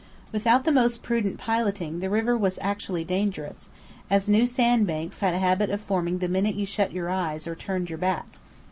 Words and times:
Without 0.31 0.63
the 0.63 0.71
most 0.71 1.03
prudent 1.03 1.37
piloting 1.37 1.99
the 1.99 2.09
river 2.09 2.35
was 2.35 2.57
actually 2.63 3.03
dangerous, 3.03 3.69
as 4.09 4.27
new 4.27 4.47
sandbanks 4.47 5.19
had 5.19 5.35
a 5.35 5.37
habit 5.37 5.69
of 5.69 5.79
forming 5.79 6.17
the 6.17 6.27
minute 6.27 6.55
you 6.55 6.65
shut 6.65 6.91
your 6.91 7.11
eyes 7.11 7.45
or 7.45 7.53
turned 7.53 7.91
your 7.91 7.99
back. 7.99 8.25